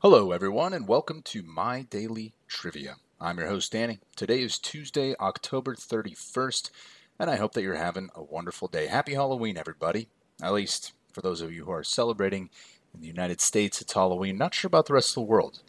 [0.00, 2.98] Hello, everyone, and welcome to My Daily Trivia.
[3.20, 3.98] I'm your host, Danny.
[4.14, 6.70] Today is Tuesday, October 31st,
[7.18, 8.86] and I hope that you're having a wonderful day.
[8.86, 10.08] Happy Halloween, everybody.
[10.40, 12.48] At least for those of you who are celebrating
[12.94, 14.38] in the United States, it's Halloween.
[14.38, 15.62] Not sure about the rest of the world.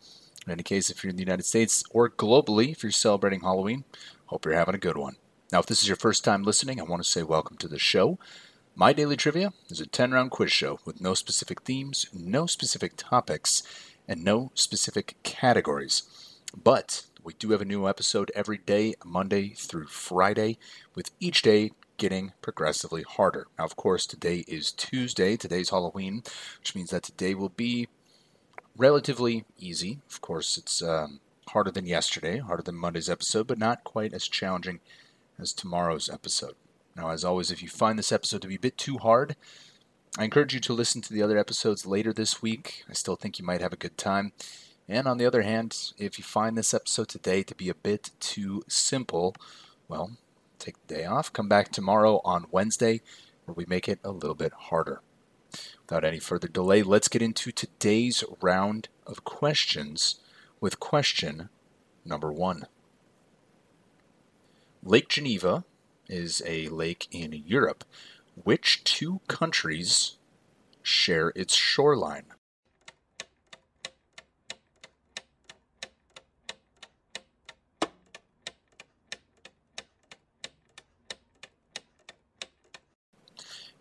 [0.46, 3.84] In any case, if you're in the United States or globally, if you're celebrating Halloween,
[4.28, 5.16] hope you're having a good one.
[5.52, 7.80] Now, if this is your first time listening, I want to say welcome to the
[7.80, 8.20] show.
[8.76, 12.94] My Daily Trivia is a 10 round quiz show with no specific themes, no specific
[12.96, 13.64] topics,
[14.10, 16.04] and no specific categories.
[16.62, 20.58] But we do have a new episode every day, Monday through Friday,
[20.96, 23.46] with each day getting progressively harder.
[23.58, 25.38] Now, of course, today is Tuesday.
[25.38, 26.24] Today's Halloween,
[26.60, 27.88] which means that today will be
[28.76, 30.00] relatively easy.
[30.10, 34.28] Of course, it's um, harder than yesterday, harder than Monday's episode, but not quite as
[34.28, 34.80] challenging
[35.38, 36.56] as tomorrow's episode.
[36.96, 39.36] Now, as always, if you find this episode to be a bit too hard,
[40.18, 42.84] I encourage you to listen to the other episodes later this week.
[42.90, 44.34] I still think you might have a good time.
[44.88, 48.10] And on the other hand, if you find this episode today to be a bit
[48.20, 49.36] too simple,
[49.88, 50.18] well,
[50.58, 51.32] take the day off.
[51.32, 53.02] Come back tomorrow on Wednesday
[53.46, 55.02] where we make it a little bit harder.
[55.84, 60.20] Without any further delay, let's get into today's round of questions
[60.60, 61.50] with question
[62.04, 62.66] number one.
[64.84, 65.66] Lake Geneva
[66.08, 67.84] is a lake in Europe
[68.44, 70.18] which two countries
[70.82, 72.26] share its shoreline?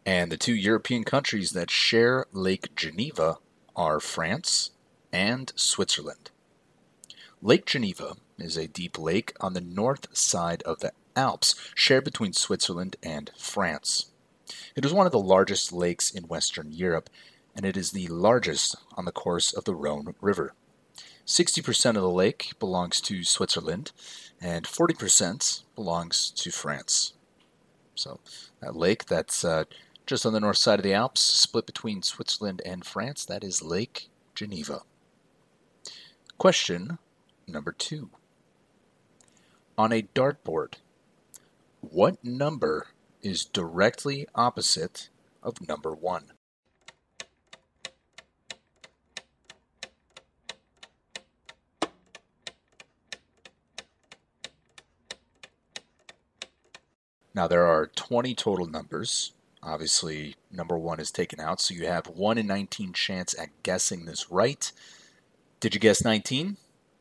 [0.05, 3.37] And the two European countries that share Lake Geneva
[3.77, 4.71] are France
[5.13, 6.31] and Switzerland.
[7.43, 12.33] Lake Geneva is a deep lake on the north side of the Alps, shared between
[12.33, 14.07] Switzerland and France.
[14.75, 17.11] It is one of the largest lakes in Western Europe,
[17.55, 20.55] and it is the largest on the course of the Rhone River.
[21.27, 23.93] 60% of the lake belongs to Switzerland,
[24.41, 27.13] and 40% belongs to France.
[27.95, 28.21] So,
[28.61, 29.65] that lake that's uh,
[30.07, 33.63] just on the north side of the Alps, split between Switzerland and France, that is
[33.63, 34.83] Lake Geneva.
[36.39, 36.99] Question
[37.47, 38.11] number two.
[39.77, 40.75] On a dartboard,
[41.81, 42.87] what number
[43.23, 45.09] is directly opposite
[45.43, 46.33] of number 1.
[57.35, 59.33] Now there are 20 total numbers.
[59.63, 64.07] Obviously, number 1 is taken out, so you have 1 in 19 chance at guessing
[64.07, 64.73] this right.
[65.61, 66.57] Did you guess 19?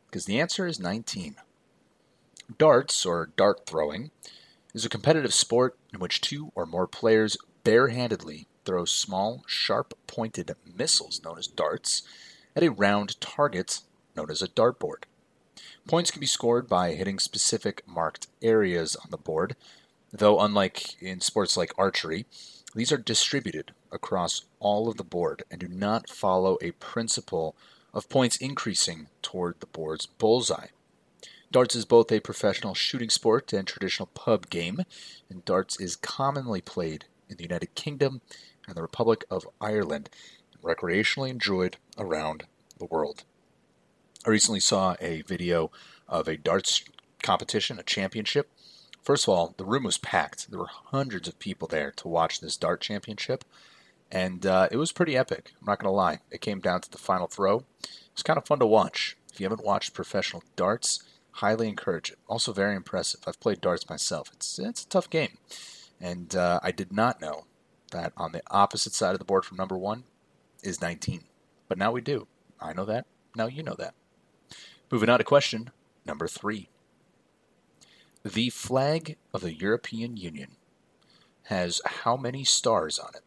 [0.05, 1.37] Because the answer is 19.
[2.57, 4.11] Darts, or dart throwing,
[4.77, 10.55] is a competitive sport in which two or more players barehandedly throw small, sharp pointed
[10.71, 12.03] missiles known as darts
[12.55, 13.79] at a round target
[14.15, 15.05] known as a dartboard.
[15.87, 19.55] Points can be scored by hitting specific marked areas on the board,
[20.11, 22.27] though, unlike in sports like archery,
[22.75, 27.55] these are distributed across all of the board and do not follow a principle
[27.95, 30.67] of points increasing toward the board's bullseye.
[31.49, 34.81] Darts is both a professional shooting sport and traditional pub game,
[35.29, 38.21] and darts is commonly played in the United Kingdom
[38.67, 40.09] and the Republic of Ireland,
[40.51, 42.45] and recreationally enjoyed around
[42.77, 43.23] the world.
[44.25, 45.71] I recently saw a video
[46.09, 46.83] of a darts
[47.23, 48.51] competition, a championship.
[49.01, 50.51] First of all, the room was packed.
[50.51, 53.45] There were hundreds of people there to watch this dart championship,
[54.11, 55.53] and uh, it was pretty epic.
[55.61, 56.19] I'm not going to lie.
[56.29, 57.59] It came down to the final throw.
[57.83, 59.15] It was kind of fun to watch.
[59.31, 61.03] If you haven't watched professional darts,
[61.37, 62.19] highly encourage it.
[62.27, 63.21] Also, very impressive.
[63.27, 64.29] I've played darts myself.
[64.33, 65.37] It's it's a tough game,
[65.99, 67.45] and uh, I did not know
[67.91, 70.03] that on the opposite side of the board from number one
[70.63, 71.23] is 19.
[71.67, 72.27] But now we do.
[72.59, 73.05] I know that.
[73.35, 73.93] Now you know that.
[74.91, 75.69] Moving on to question
[76.05, 76.69] number three.
[78.23, 80.55] The flag of the European Union
[81.43, 83.21] has how many stars on it?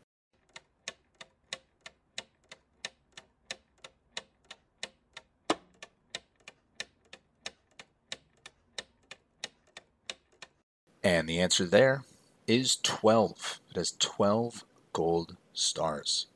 [11.11, 12.05] And the answer there
[12.47, 13.59] is 12.
[13.71, 16.27] It has 12 gold stars.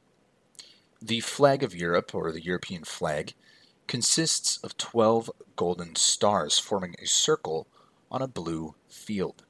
[1.00, 3.34] The flag of Europe, or the European flag,
[3.86, 7.68] consists of 12 golden stars forming a circle
[8.10, 9.44] on a blue field.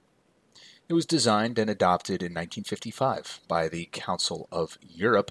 [0.90, 5.30] It was designed and adopted in 1955 by the Council of Europe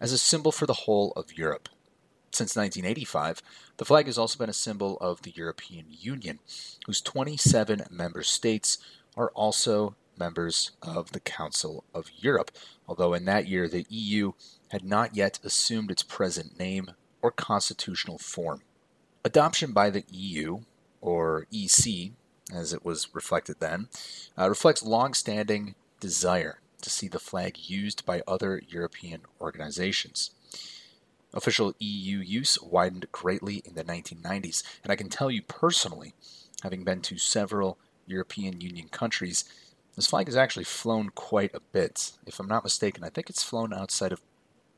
[0.00, 1.68] as a symbol for the whole of Europe.
[2.30, 3.42] Since 1985,
[3.78, 6.38] the flag has also been a symbol of the European Union,
[6.86, 8.78] whose 27 member states
[9.16, 12.50] are also members of the Council of Europe,
[12.86, 14.32] although in that year the EU
[14.68, 18.62] had not yet assumed its present name, or constitutional form.
[19.24, 20.60] Adoption by the EU,
[21.00, 22.12] or EC,
[22.52, 23.88] as it was reflected then,
[24.36, 30.30] uh, reflects long-standing desire to see the flag used by other European organizations.
[31.32, 36.14] Official EU use widened greatly in the 1990s, and I can tell you personally,
[36.62, 39.44] having been to several European Union countries,
[39.96, 42.12] this flag has actually flown quite a bit.
[42.26, 44.22] If I'm not mistaken, I think it's flown outside of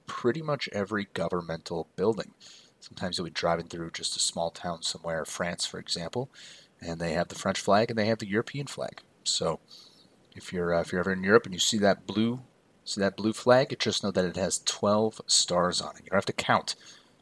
[0.07, 2.33] pretty much every governmental building.
[2.81, 6.29] Sometimes you'll be driving through just a small town somewhere, France, for example,
[6.81, 9.01] and they have the French flag and they have the European flag.
[9.23, 9.61] So
[10.35, 12.41] if you're uh, if you're ever in Europe and you see that blue
[12.85, 16.03] see that blue flag, just know that it has 12 stars on it.
[16.05, 16.77] You don't have to count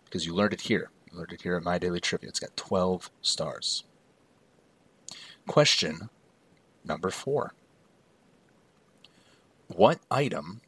[0.04, 0.90] because you learned it here.
[1.10, 2.28] You learned it here at My Daily Trivia.
[2.30, 3.84] It's got 12 stars.
[5.46, 6.08] Question
[6.84, 7.54] number four.
[9.68, 10.60] What item,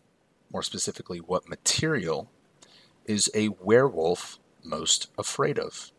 [0.53, 2.31] more specifically, what material,
[3.05, 5.93] is a werewolf most afraid of?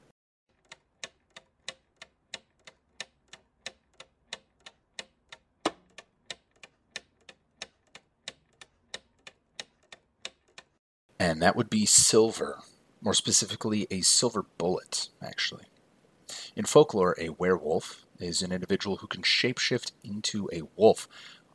[11.36, 12.60] and that would be silver,
[13.01, 15.66] more specifically, a silver bullet, actually.
[16.56, 21.07] In folklore, a werewolf is an individual who can shapeshift into a wolf,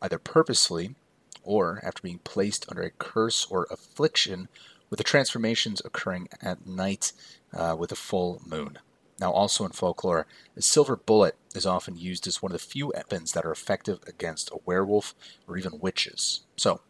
[0.02, 0.94] either purposely
[1.42, 4.48] or after being placed under a curse or affliction,
[4.88, 7.12] with the transformations occurring at night
[7.52, 8.78] uh, with a full moon.
[9.20, 10.26] Now, also in folklore,
[10.56, 14.00] a silver bullet is often used as one of the few weapons that are effective
[14.06, 15.14] against a werewolf
[15.46, 16.40] or even witches.
[16.56, 16.80] So,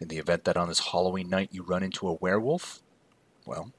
[0.00, 2.82] in the event that on this Halloween night you run into a werewolf,
[3.46, 3.72] well,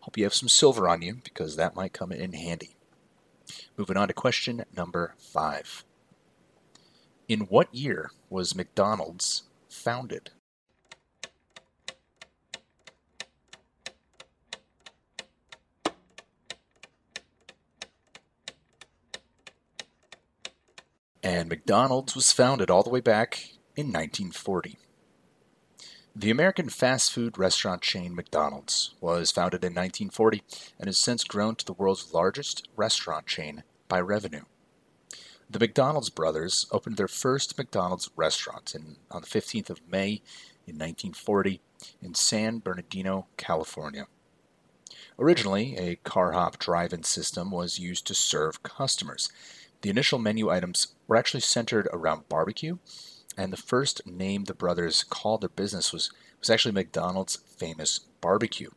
[0.00, 2.76] hope you have some silver on you because that might come in handy.
[3.76, 5.84] Moving on to question number five.
[7.28, 10.30] In what year was McDonald's founded?
[21.22, 24.76] And McDonald's was founded all the way back in 1940.
[26.14, 30.42] The American fast food restaurant chain McDonald's was founded in 1940
[30.78, 34.42] and has since grown to the world's largest restaurant chain by revenue.
[35.48, 40.20] The McDonald's brothers opened their first McDonald's restaurant in, on the 15th of May
[40.66, 41.62] in 1940
[42.02, 44.06] in San Bernardino, California.
[45.18, 49.30] Originally, a car hop drive in system was used to serve customers.
[49.80, 52.76] The initial menu items were actually centered around barbecue
[53.36, 58.70] and the first name the brothers called their business was, was actually McDonald's famous barbecue.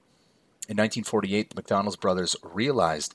[0.68, 3.13] In 1948, the McDonald's brothers realized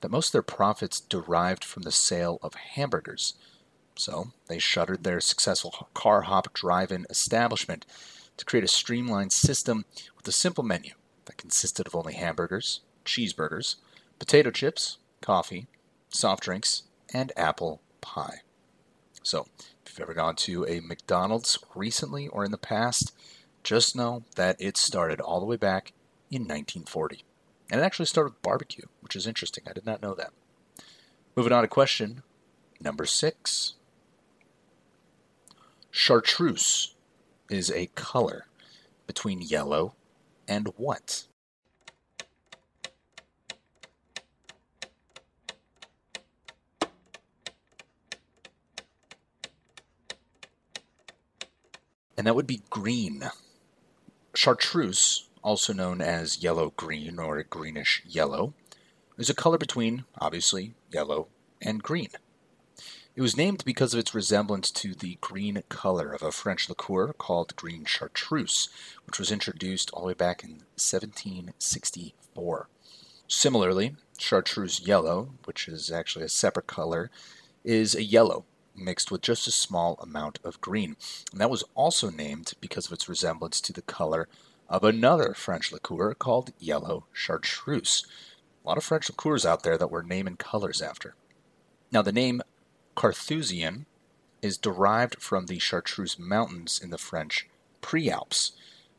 [0.00, 3.34] that most of their profits derived from the sale of hamburgers.
[3.96, 7.86] So they shuttered their successful car hop drive in establishment
[8.36, 9.84] to create a streamlined system
[10.16, 10.92] with a simple menu
[11.24, 13.76] that consisted of only hamburgers, cheeseburgers,
[14.18, 15.66] potato chips, coffee,
[16.08, 18.40] soft drinks, and apple pie.
[19.22, 19.46] So
[19.92, 23.14] if you've ever gone to a McDonald's recently or in the past,
[23.62, 25.92] just know that it started all the way back
[26.30, 27.22] in 1940.
[27.70, 29.64] And it actually started with barbecue, which is interesting.
[29.68, 30.32] I did not know that.
[31.36, 32.22] Moving on to question
[32.80, 33.74] number six.
[35.90, 36.94] Chartreuse
[37.50, 38.46] is a color
[39.06, 39.94] between yellow
[40.48, 41.24] and what?
[52.16, 53.30] And that would be green.
[54.34, 58.54] Chartreuse, also known as yellow green or greenish yellow,
[59.18, 61.28] is a color between, obviously, yellow
[61.60, 62.10] and green.
[63.14, 67.12] It was named because of its resemblance to the green color of a French liqueur
[67.12, 68.70] called green chartreuse,
[69.06, 72.68] which was introduced all the way back in 1764.
[73.28, 77.10] Similarly, chartreuse yellow, which is actually a separate color,
[77.64, 80.96] is a yellow mixed with just a small amount of green.
[81.30, 84.28] And that was also named because of its resemblance to the color
[84.68, 88.06] of another French liqueur called yellow chartreuse.
[88.64, 91.14] A lot of French liqueurs out there that we're naming colors after.
[91.90, 92.42] Now, the name
[92.94, 93.86] Carthusian
[94.40, 97.48] is derived from the Chartreuse Mountains in the French
[97.80, 98.52] Prealps.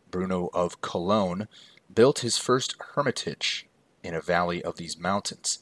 [0.10, 1.48] Bruno of Cologne
[1.94, 3.68] built his first hermitage
[4.04, 5.60] in a valley of these mountains,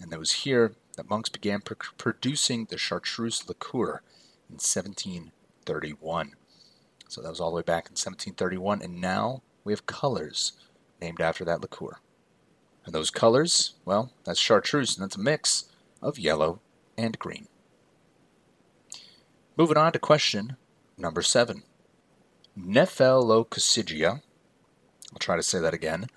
[0.00, 4.02] and it was here that monks began pr- producing the chartreuse liqueur
[4.50, 6.34] in 1731.
[7.08, 10.54] So that was all the way back in 1731, and now we have colors
[11.00, 12.00] named after that liqueur.
[12.84, 15.66] And those colors, well, that's chartreuse, and that's a mix
[16.02, 16.60] of yellow
[16.96, 17.46] and green.
[19.56, 20.56] Moving on to question
[20.96, 21.62] number seven.
[22.58, 24.20] Nephelococcygia,
[25.12, 26.08] I'll try to say that again.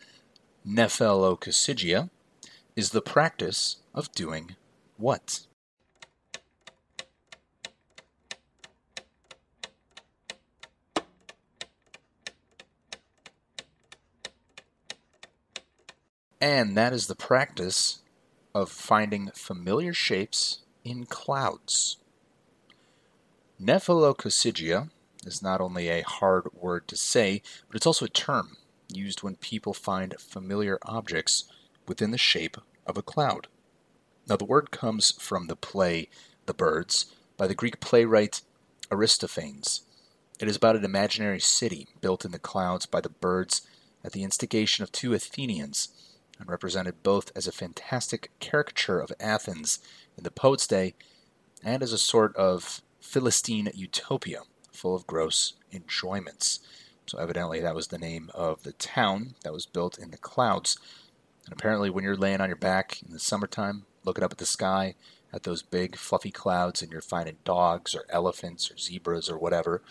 [0.68, 2.10] Nephelococcygia
[2.76, 4.56] is the practice of doing
[5.02, 5.42] what?
[16.40, 18.02] And that is the practice
[18.56, 21.98] of finding familiar shapes in clouds.
[23.62, 24.90] Nephelococcygia
[25.26, 28.58] is not only a hard word to say, but it's also a term
[28.92, 31.46] used when people find familiar objects
[31.88, 33.48] within the shape of a cloud.
[34.28, 36.10] Now, the word comes from the play
[36.46, 38.42] The Birds by the Greek playwright
[38.92, 39.82] Aristophanes.
[40.40, 43.62] It is about an imaginary city built in the clouds by the birds
[44.04, 45.90] at the instigation of two Athenians
[46.40, 49.80] and represented both as a fantastic caricature of Athens
[50.18, 50.96] in the poet's day
[51.64, 56.60] and as a sort of Philistine utopia full of gross enjoyments.
[57.06, 60.78] So, evidently, that was the name of the town that was built in the clouds.
[61.46, 64.46] And apparently, when you're laying on your back in the summertime, looking up at the
[64.46, 64.96] sky
[65.34, 69.82] at those big, fluffy clouds, and you're finding dogs or elephants or zebras or whatever,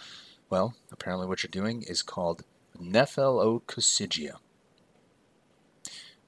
[0.51, 2.43] well, apparently, what you're doing is called
[2.79, 4.37] Nephelococcygia.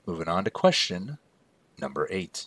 [0.07, 1.19] Moving on to question
[1.79, 2.47] number eight.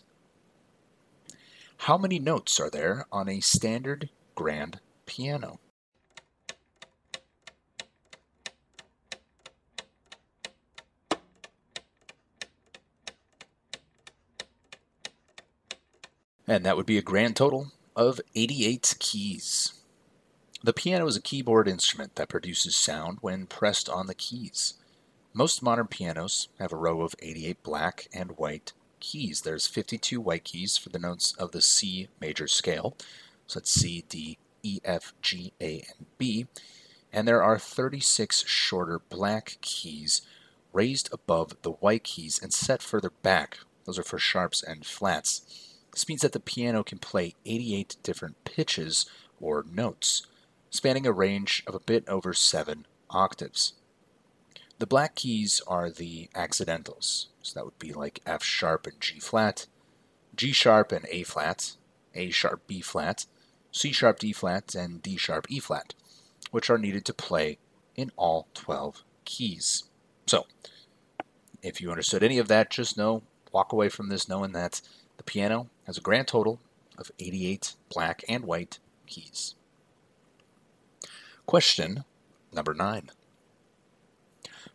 [1.80, 5.60] How many notes are there on a standard grand piano?
[16.48, 19.74] And that would be a grand total of 88 keys.
[20.64, 24.75] The piano is a keyboard instrument that produces sound when pressed on the keys.
[25.34, 29.42] Most modern pianos have a row of 88 black and white keys.
[29.42, 32.96] There's 52 white keys for the notes of the C major scale.
[33.48, 36.48] So that's C, D, E, F, G, A, and B.
[37.12, 40.22] And there are 36 shorter black keys
[40.74, 43.60] raised above the white keys and set further back.
[43.86, 45.75] Those are for sharps and flats.
[45.96, 49.06] This means that the piano can play 88 different pitches
[49.40, 50.28] or notes,
[50.70, 53.74] spanning a range of a bit over 7 octaves.
[54.78, 57.30] The black keys are the accidentals.
[57.42, 59.68] So that would be like F sharp and G flat,
[60.36, 61.78] G sharp and A flat,
[62.14, 63.25] A sharp B flat,
[63.72, 65.94] C sharp D flat, and D sharp E flat,
[66.52, 67.58] which are needed to play
[67.96, 69.86] in all 12 keys.
[70.28, 70.46] So,
[71.64, 73.24] if you understood any of that, just know,
[73.54, 74.82] walk away from this knowing that
[75.17, 76.60] the piano has a grand total
[76.98, 79.55] of 88 black and white keys.
[81.45, 82.03] Question
[82.51, 83.12] number nine.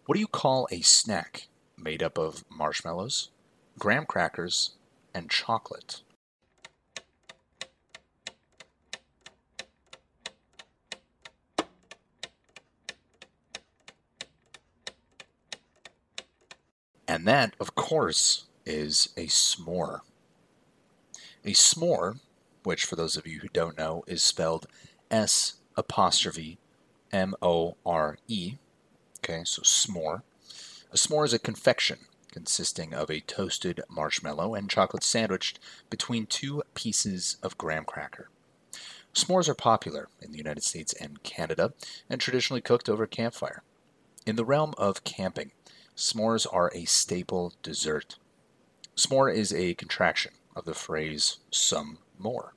[0.07, 3.31] What do you call a snack made up of marshmallows,
[3.79, 4.71] graham crackers,
[5.15, 6.03] and chocolate?
[17.09, 20.03] And that, of course, is a s'more.
[21.45, 22.21] A s'more,
[22.65, 24.67] which for those of you who don't know is spelled
[25.11, 26.59] S apostrophe
[27.13, 28.57] M O R E,
[29.19, 30.23] Okay, so s'more.
[30.93, 31.99] A s'more is a confection
[32.33, 38.29] consisting of a toasted marshmallow and chocolate sandwiched between two pieces of graham cracker.
[39.15, 41.73] S'mores are popular in the United States and Canada
[42.09, 43.63] and traditionally cooked over a campfire.
[44.27, 45.53] In the realm of camping,
[45.97, 48.17] s'mores are a staple dessert.
[48.97, 52.55] S'more is a contraction of the phrase some more.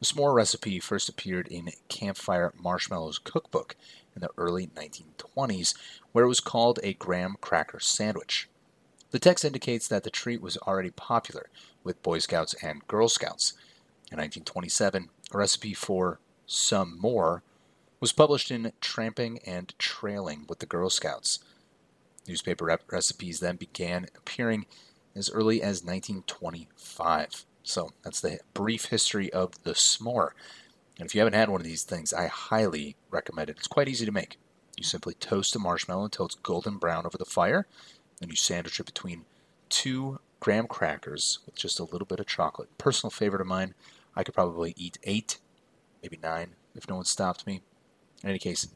[0.00, 3.76] The s'more recipe first appeared in Campfire Marshmallows Cookbook
[4.14, 5.74] in the early 1920s,
[6.12, 8.48] where it was called a graham cracker sandwich.
[9.12, 11.48] The text indicates that the treat was already popular
[11.84, 13.52] with Boy Scouts and Girl Scouts.
[14.10, 17.42] In 1927, a recipe for some more
[18.00, 21.38] was published in Tramping and Trailing with the Girl Scouts.
[22.26, 24.66] Newspaper rep- recipes then began appearing
[25.14, 27.46] as early as 1925.
[27.62, 30.30] So that's the brief history of the s'more.
[30.98, 33.56] And if you haven't had one of these things, I highly recommend it.
[33.58, 34.36] It's quite easy to make.
[34.76, 37.66] You simply toast a marshmallow until it's golden brown over the fire,
[38.18, 39.24] then you sandwich it between
[39.68, 42.68] two graham crackers with just a little bit of chocolate.
[42.78, 43.74] Personal favorite of mine.
[44.16, 45.38] I could probably eat eight,
[46.02, 47.62] maybe nine, if no one stopped me.
[48.22, 48.66] In any case,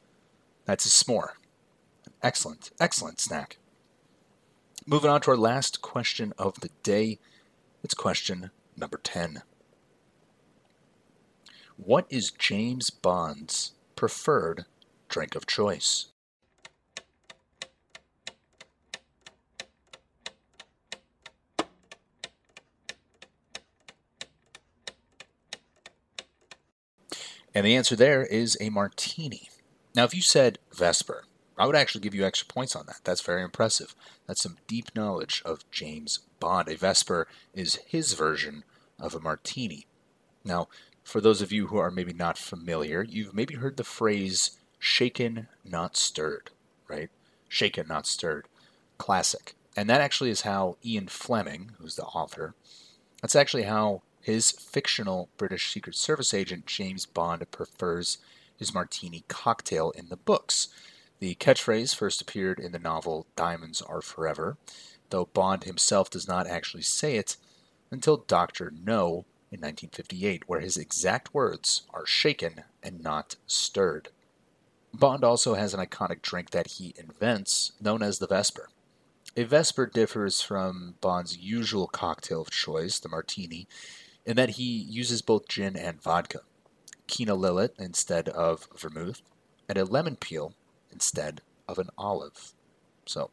[0.65, 1.31] that's a s'more.
[2.07, 3.59] An excellent, excellent snack.
[4.87, 7.19] Moving on to our last question of the day.
[7.83, 9.43] It's question number 10.
[11.79, 14.67] What is James Bond's preferred
[15.09, 16.09] drink of choice?
[27.55, 29.49] And the answer there is a martini.
[29.95, 31.25] Now, if you said Vesper,
[31.57, 33.01] I would actually give you extra points on that.
[33.05, 33.95] That's very impressive.
[34.27, 36.69] That's some deep knowledge of James Bond.
[36.69, 38.65] A Vesper is his version
[38.99, 39.87] of a martini.
[40.45, 40.69] Now,
[41.05, 45.49] for those of you who are maybe not familiar, you've maybe heard the phrase shaken,
[45.65, 46.51] not stirred,
[46.89, 47.11] right?
[47.49, 48.49] Shaken, not stirred.
[48.99, 49.55] Classic.
[49.77, 52.55] And that actually is how Ian Fleming, who's the author,
[53.21, 58.19] that's actually how his fictional British Secret Service agent James Bond prefers
[58.57, 60.69] his martini cocktail in the books.
[61.25, 64.59] The catchphrase first appeared in the novel Diamonds Are Forever,
[65.09, 67.39] though Bond himself does not actually say it
[67.91, 68.71] until Dr.
[68.71, 74.11] No in 1958, where his exact words are shaken and not stirred.
[74.93, 78.69] Bond also has an iconic drink that he invents, known as the Vesper.
[79.35, 83.67] A Vesper differs from Bond's usual cocktail of choice, the martini,
[84.27, 86.41] in that he uses both gin and vodka,
[87.09, 89.23] Lillet instead of vermouth,
[89.67, 90.53] and a lemon peel
[90.95, 92.53] instead of an olive.
[93.05, 93.31] So,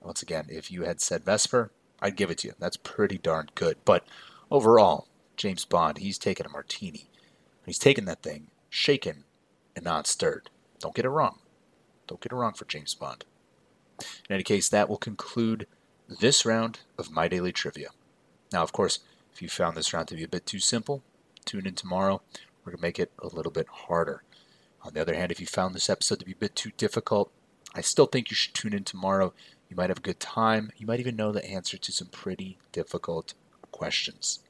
[0.00, 2.54] once again, if you had said Vesper, I'd give it to you.
[2.60, 3.78] That's pretty darn good.
[3.84, 4.06] But
[4.50, 7.08] overall, James Bond, he's taken a martini.
[7.66, 9.24] He's taken that thing, shaken
[9.74, 10.50] and not stirred.
[10.78, 11.38] Don't get it wrong.
[12.06, 13.24] Don't get it wrong for James Bond.
[14.28, 15.66] In any case, that will conclude
[16.08, 17.88] this round of My Daily Trivia.
[18.52, 19.00] Now, of course,
[19.32, 21.02] if you found this round to be a bit too simple,
[21.44, 22.20] tune in tomorrow.
[22.64, 24.22] We're going to make it a little bit harder.
[24.84, 27.32] On the other hand, if you found this episode to be a bit too difficult,
[27.74, 29.32] I still think you should tune in tomorrow.
[29.68, 30.70] You might have a good time.
[30.76, 33.34] You might even know the answer to some pretty difficult
[33.72, 34.40] questions.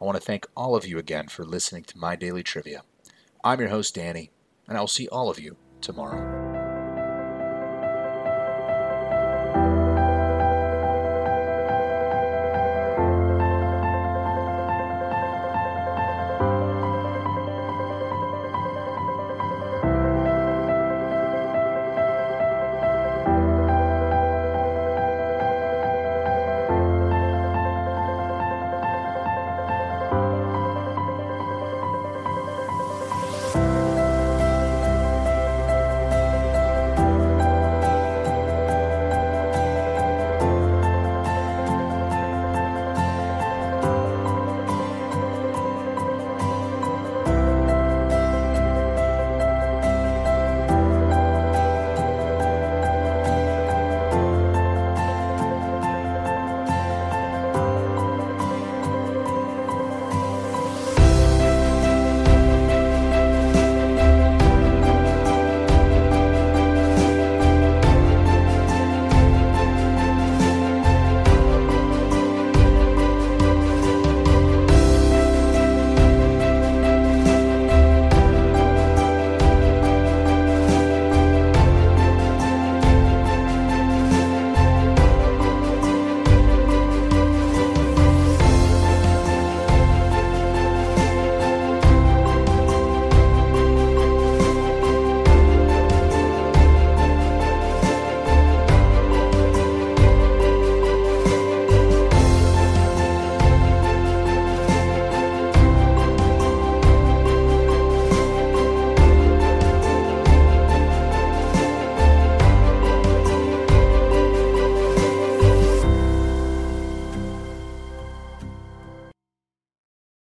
[0.00, 2.82] I want to thank all of you again for listening to my daily trivia.
[3.44, 4.30] I'm your host, Danny,
[4.66, 6.47] and I'll see all of you tomorrow.